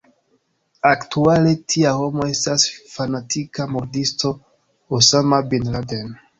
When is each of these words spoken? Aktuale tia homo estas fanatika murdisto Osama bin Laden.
Aktuale 0.93 1.51
tia 1.73 1.91
homo 1.99 2.25
estas 2.33 2.67
fanatika 2.95 3.69
murdisto 3.77 4.35
Osama 5.01 5.45
bin 5.55 5.75
Laden. 5.79 6.15